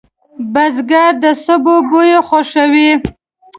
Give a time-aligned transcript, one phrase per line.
[0.53, 2.91] بزګر د سبو بوی خوښوي